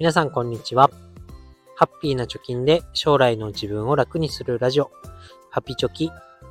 [0.00, 0.90] 皆さんこんにちは。
[1.76, 4.90] ハッピーな貯金で将来の自分を楽にするラジオ、
[5.50, 6.06] ハッピチョキ、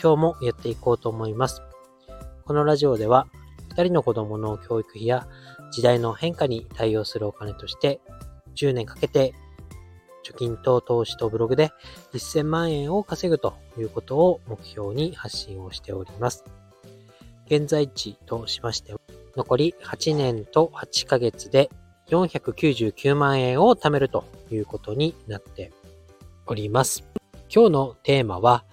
[0.00, 1.60] 今日もやっていこうと思います。
[2.44, 3.26] このラジオでは、
[3.74, 5.26] 2人の子供の教育費や
[5.72, 8.00] 時代の変化に対応するお金として、
[8.54, 9.34] 10年かけて
[10.24, 11.72] 貯金と投資とブログで
[12.12, 16.44] 1000万円を稼ぐということを目標に発信をしております。
[17.46, 19.00] 現在地としましては、
[19.36, 21.70] 残り8年と8ヶ月で
[22.12, 25.72] 499万円を貯めるということになって
[26.46, 27.04] おります。
[27.54, 28.64] 今日のテーマは、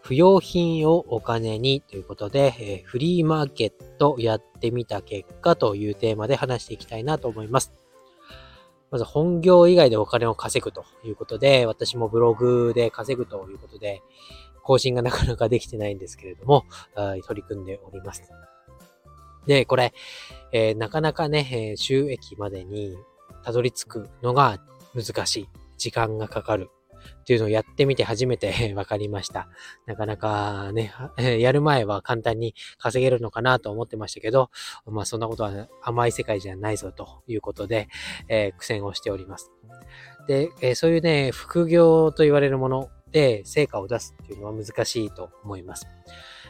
[0.00, 7.72] 不要品をお金にということで、え、フリーマーケットやってみた結果というテーマで話していきたいなと思います。
[8.90, 14.00] まず本業以外でお金を稼ぐということで、私もブログで稼ぐということで、
[14.62, 16.64] 更新がなかなかできてないんですけれども、
[17.26, 18.22] 取り組んでおります。
[19.46, 19.92] で、これ、
[20.52, 22.96] えー、なかなかね、えー、収益までに
[23.44, 24.58] たどり着くのが
[24.94, 25.48] 難しい。
[25.78, 26.70] 時間がかかる。
[27.20, 29.48] っていうのをやってみて初めて分かりました。
[29.86, 30.92] なかなかね、
[31.38, 34.50] やる前は簡単に稼げるのかなと思ってましたけど、
[34.86, 37.88] まあそんなことは甘い世界じゃないぞということで、
[38.28, 39.52] えー、苦戦をしております。
[40.26, 45.86] で、えー、そういうね、副業と言われるもので成果を出すっていうのは難しいと思います。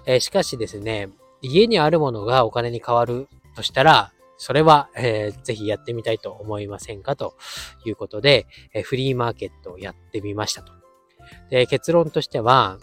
[0.07, 1.09] えー、しかしですね、
[1.47, 7.35] 家にあるものがお金に変わるとしたら、それは、えー、ぜひやってみたいと思いませんかと
[7.85, 10.73] いうことで、えー、フリーマーケットをやってみましたと。
[11.51, 12.79] で、結論としては、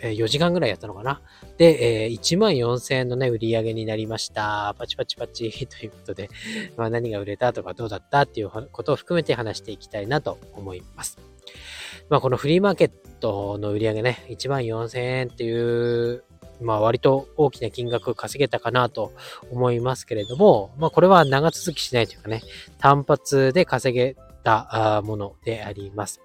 [0.00, 1.22] え、4時間ぐらいやったのかな。
[1.56, 4.74] で、え、1万4000円のね、売り上げになりました。
[4.78, 6.28] パチパチパチ ということで、
[6.76, 11.18] まあ、何が売れたとかどうだったっていうことを含めて話していきたいなと思います。
[12.08, 15.52] まあ、このフリーマーケットの売り上げね、1万4000円ってい
[16.12, 16.24] う
[16.60, 19.12] まあ割と大きな金額稼げたかなと
[19.50, 22.42] 思いますけれども、まあこれは長続きしないというかね、
[22.78, 26.20] 単発で稼げたものであります。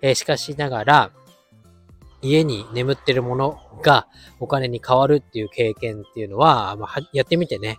[0.00, 1.10] えー、しかしながら、
[2.28, 4.08] 家に眠ってるものが
[4.40, 7.78] お金に変わるっていう経験っていうのは、まあ、やってみてね、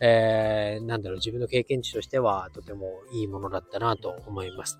[0.00, 4.78] えー、なんだろう、自分の経験値としてはとてもいいものだったなと思います。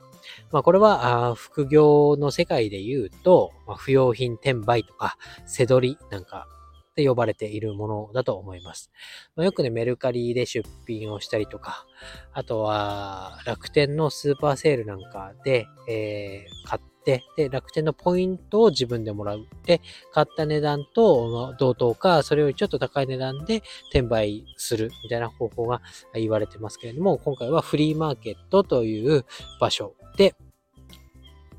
[0.50, 6.46] まあ、これは、あ副業の世界で言うと、まあ、不用品転売とか、せどりなんか
[6.92, 8.90] って呼ばれているものだと思います。
[9.34, 11.86] まあ、よくね、メルカリで出品をしたりとか、
[12.32, 19.46] あとは楽天のスーパーセールなんかで、えー、買っ、で、楽天のポイントを自分でもらう。
[19.64, 19.80] で、
[20.12, 25.80] 買った値段と同等か、それよりちょっと高い値段で転売するみたいな方法が
[26.14, 29.24] 言われてますけれども、今回はフリーマーケットという
[29.60, 30.34] 場所で、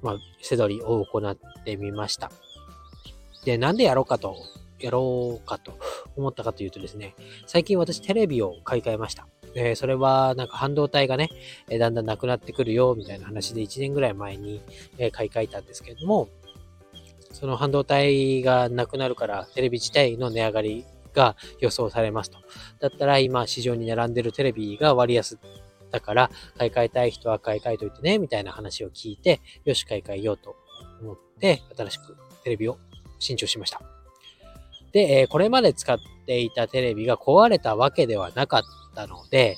[0.01, 2.31] まあ、せどりを行ってみました。
[3.45, 4.37] で、なんでやろうかと
[4.79, 5.79] やろうかと
[6.15, 7.15] 思ったかというとですね、
[7.47, 9.27] 最近私テレビを買い替えました。
[9.55, 11.29] え、それはなんか半導体がね、
[11.69, 14.61] え、だんだんなくなってくるよみたいな話で1年ぐらい前に、
[14.97, 16.29] え、買い替えたんですけれども、
[17.31, 22.37] その半導体がなくなるからテレビ自体の値上がりが予想されますと。
[22.79, 25.39] だったら今市場に並んでるテレビが割安
[25.91, 30.55] だから買い替えたい人は買い替えといてねみたいな話を聞いて、よし買い替えようと
[31.01, 32.77] 思って新しくテレビを
[33.19, 33.92] 新調しました。
[34.93, 38.63] で、えこれまで使っていたテレビが壊れたわけではなかっ
[38.95, 39.57] たので、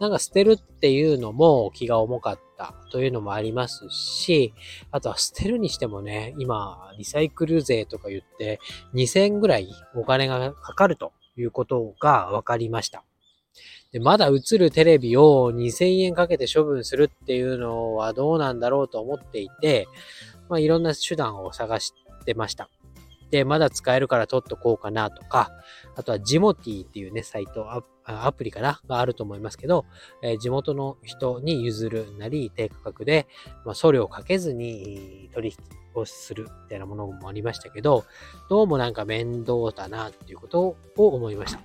[0.00, 4.52] なんか捨てるっていうのも気が重かったというのもありますし、
[4.90, 8.58] あとは捨てるにしてもね、今、リサイクル税とか言って
[8.94, 13.04] 2000ぐらいお金がかかるということが分かりました。
[13.92, 19.86] でまだ映るテレビを2000円かけて処分するっていうのはどうなんだろうと思っていて、
[20.48, 21.92] まあ、いろんな手段を探し
[22.24, 22.70] てました。
[23.32, 25.50] で、まだ使えるから取っとこうかなとか、
[25.96, 27.66] あとはジモティっていうね、サイト、
[28.04, 29.86] アプリかながあると思いますけど、
[30.22, 33.26] えー、地元の人に譲るなり、低価格で、
[33.64, 35.56] まあ、送料をかけずに取引
[35.94, 38.04] をするみたいなものもありましたけど、
[38.50, 41.60] どうもなんか面倒だなっていうことを思いました。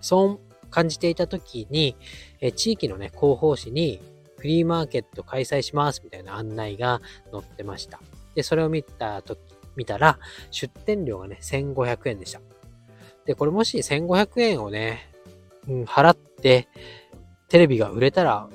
[0.00, 0.40] そう
[0.70, 1.96] 感じていた時に、
[2.40, 4.00] えー、地域のね、広報誌に
[4.38, 7.00] フリーマーケット開催しますみたいな案内が
[7.30, 8.00] 載ってました。
[8.34, 10.18] で、それを見た時見たら、
[10.50, 12.40] 出店料がね、1500円でした。
[13.24, 15.10] で、これもし1500円をね、
[15.68, 16.68] うん、払って、
[17.48, 18.48] テレビが売れたら、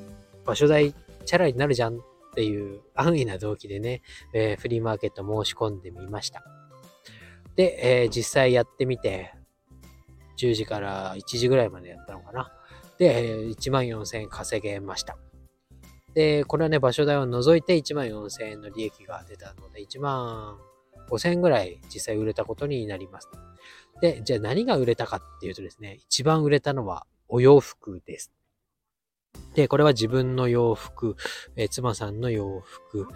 [0.45, 0.94] 場所代
[1.25, 2.00] チャラになるじゃんっ
[2.36, 4.01] ていう安易な動機でね、
[4.33, 6.44] えー、フリーマーケット申し込んでみました。
[7.56, 9.33] で、えー、実際やってみて、
[10.38, 12.51] 10時から1時ぐらいまでやったのかな。
[12.98, 15.18] で、1万4000円稼げました。
[16.13, 20.57] で、これはね、場所代を除いて1万4000円の利益が出たので、1万
[21.10, 23.30] 5000円ぐらい実際売れたことになります。
[24.02, 28.32] で、じゃあ何が売れたかっていうとですね、一番売れたのはお洋服です。
[29.54, 31.16] で、これは自分の洋服、
[31.56, 33.08] え、妻さんの洋服、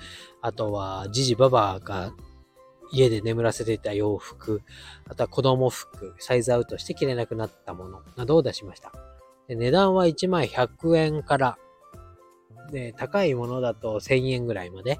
[0.41, 2.13] あとは、じじばばが
[2.91, 4.61] 家で眠らせていた洋服、
[5.05, 8.91] あとは子供服、サイズアウトして着れなくなったものなどを出しました。
[9.47, 11.57] で値段は1枚100円から、
[12.71, 14.99] で、高いものだと1000円ぐらいまで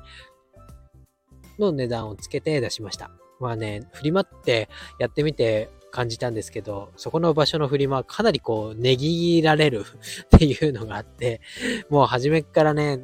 [1.59, 3.11] の値段をつけて出しました。
[3.39, 4.69] まあね、フリマって
[4.99, 9.85] やってみて感じたんですけど、そこの場所のフリマはかなりこう、値切られる
[10.35, 11.41] っていうのがあって、
[11.89, 12.99] もう初めからね、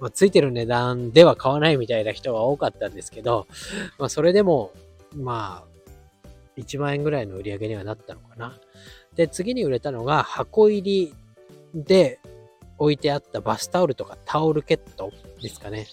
[0.00, 3.46] まあ、ついてる値段では買わないみたいな人が多かったんですけど、
[3.98, 4.72] まあ、それでも、
[5.14, 6.28] まあ、
[6.60, 8.58] 1万円ぐらいの売り上げにはなったのかな。
[9.14, 11.14] で、次に売れたのが箱入り
[11.74, 12.20] で
[12.78, 15.10] 置いてあったバスタオルとかタオルケット
[15.40, 15.86] ですかね。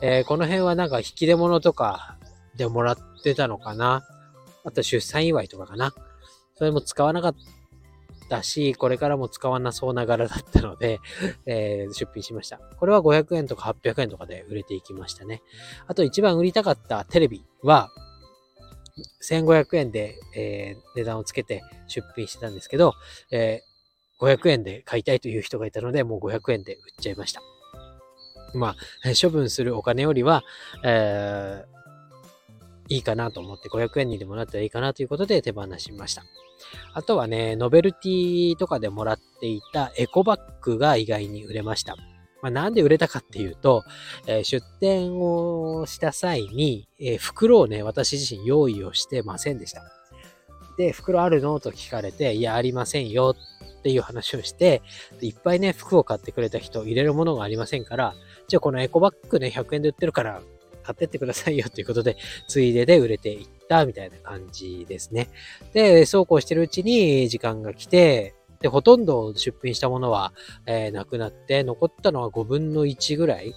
[0.00, 2.18] えー、この辺はなんか引き出物とか
[2.56, 4.04] でもらってたのかな。
[4.64, 5.94] あと出産祝いとかかな。
[6.56, 7.34] それも使わなかっ
[8.28, 11.00] たし、これからも使わなそうな柄だったので、
[11.46, 12.58] えー、出品しました。
[12.58, 15.42] これは500円とか800円とかで売れていきましたね。
[15.86, 17.90] あと一番売りたかったテレビは、
[19.22, 22.94] 1500円で、えー、値段をつけて出品してたんですけど、
[23.30, 27.42] えー、500円で買いたいという人がいたので、もう500円で売っちゃいました。
[28.56, 28.76] まあ、
[29.20, 30.42] 処分するお金よりは、
[30.82, 36.24] えー、いいかなと思って500円にでもなったらいいかなということで手放しました。
[36.94, 41.96] あとはね、ノベルティとかでもらっていたエコバッグが意外に売れました。
[42.42, 43.84] まあ、なんで売れたかっていうと、
[44.26, 49.82] えー、出店をした際に、えー、袋をね、私自身用意をしてませんでした。
[50.76, 51.58] で、袋あるの？
[51.60, 53.34] と聞かれて、いや、ありませんよ
[53.86, 54.82] っていう話をして、
[55.20, 58.14] いっぱいね、服を買ってくれた人、入れるものがありませんから、
[58.48, 60.42] じゃあこのエコバッグね、100円で売ってるから、
[60.82, 62.16] 買ってってくださいよということで、
[62.48, 65.28] ついでで売れていったみたいな感じですね。
[65.72, 70.32] で、そうこうしてるうちに時間が来て、で、ほとんど出品したものは、
[70.66, 73.54] えー、なくなって、残ったのは5分の1ぐらい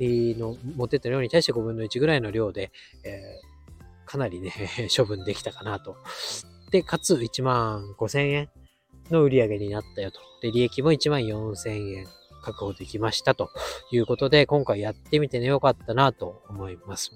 [0.00, 2.72] の、持ってった量に対して5分の1ぐらいの量で、
[3.04, 4.52] えー、かなりね、
[4.96, 5.96] 処分できたかなと。
[6.70, 8.50] で、かつ1万5千円
[9.10, 10.20] の売り上げになったよと。
[10.42, 12.06] で、利益も1万4千円。
[12.40, 13.50] 確保できましたと
[13.90, 17.12] いうことで、今回やってみてね、よかったなと思います。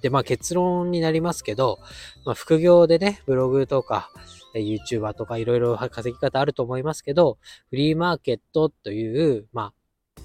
[0.00, 1.78] で、まあ結論になりますけど、
[2.24, 4.10] まあ副業でね、ブログとか、
[4.54, 7.38] YouTuber とかいろいろ稼ぎ方あると思いますけど、
[7.70, 10.22] フリーマーケットという、まあ、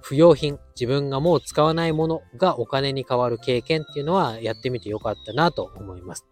[0.00, 6.26] 不要品、自分がもう使わないものがお金に変わる経験っていうのはやってみてよかったなと思います。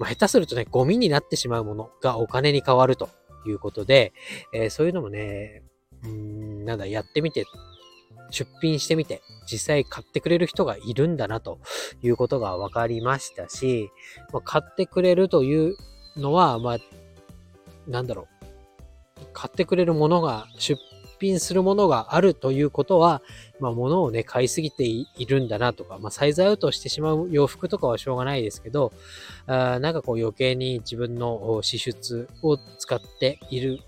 [0.00, 3.10] まあ、下手するとね、ゴミになってしまうものがお金に変わると
[3.46, 4.14] いうことで、
[4.54, 5.62] えー、そういうのもね、
[6.02, 7.44] うん、なんだ、やってみて、
[8.30, 11.60] 出品してみて、実際買ってくれる人がいるんだなと
[12.02, 13.90] いうことが分かりましたし、
[14.32, 15.76] まあ、買ってくれるという
[16.16, 16.78] のは、まあ、
[17.86, 19.26] なんだろう。
[19.34, 20.80] 買ってくれるものが、出
[21.20, 23.22] 品するものがあるということは、
[23.58, 28.92] まあ、物をね、買いすぎているんだなとか、まあ、サイズアウトしてしまう洋服とかはしょうがないですけど、
[29.46, 33.80] あなんかこう余計に自分の支出を使っている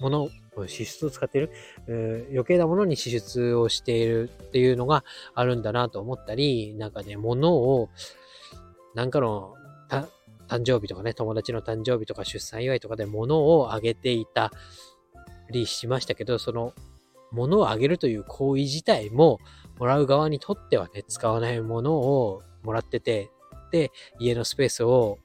[0.00, 0.28] もの、
[0.66, 1.50] 支出を使っている、
[2.30, 5.04] 余計なものに支出をしているっていうのが
[5.34, 7.90] あるんだなと思ったり、なんかね、物を、
[8.94, 9.54] なんかの、
[10.48, 14.50] 誕生日とかね、友達の誕生日とか出産祝いとかで物をあげていた
[15.52, 16.74] りしましたけど、その
[17.30, 19.38] 物をあげるという行為自体も、
[19.78, 23.30] もらう側にとってはね、使わないものをもらってて、
[23.70, 25.18] で、家のスペースを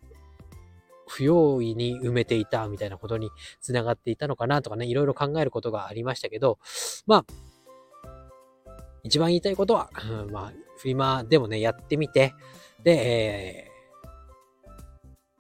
[1.08, 3.30] 不用意に埋めていたみたいなことに
[3.62, 6.60] つながっていたのかなとかね、いろいろ考えることがありましたけど、
[7.08, 7.26] まあ、
[9.04, 12.34] 一番言いたいことは、うん、まあ、フリマでもね、やってみて、
[12.84, 13.72] で、え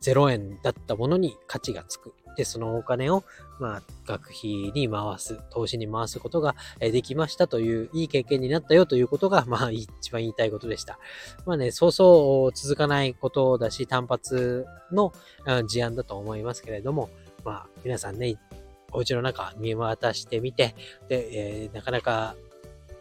[0.02, 2.14] ー、0円だったものに価値がつく。
[2.36, 3.24] で、そのお金を、
[3.60, 11.00] まあ、学費に回す、投資に回すことができましたという、いい経験になったよということが、まあ、一番言いたいことでした。
[11.46, 15.14] まあね、そうそう続かないことだし、単発の
[15.68, 17.10] 事案だと思いますけれども、
[17.44, 18.38] まあ、皆さんね、
[18.92, 20.76] お家の中見渡してみて、
[21.10, 22.36] で、えー、なかなか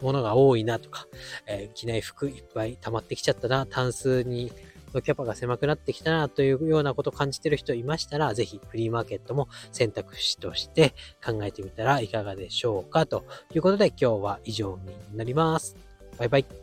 [0.00, 1.06] 物が多いなとか、
[1.46, 4.52] えー、着ない服いっぱい溜まってきちゃったな、タンスに
[5.00, 10.94] キャパが狭くなってきたなというようなことを感じてる人いましたら、ぜひフリーマーケットも選択肢として
[11.25, 14.78] 考えてみたらいかがでしょうかということで今日は以上
[15.11, 15.76] になります。
[16.18, 16.62] バイバイ。